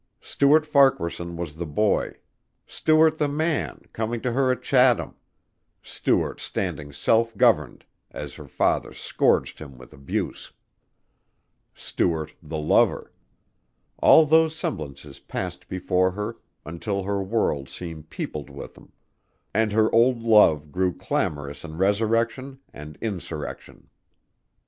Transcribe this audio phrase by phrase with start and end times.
[0.21, 2.15] Stuart Farquaharson the boy;
[2.65, 5.13] Stuart the man, coming to her at Chatham;
[5.83, 10.53] Stuart standing self governed as her father scourged him with abuse;
[11.75, 13.11] Stuart the lover;
[13.99, 18.91] all those semblances passed before her until her world seemed peopled with them,
[19.53, 23.87] and her old love grew clamorous in resurrection and insurrection.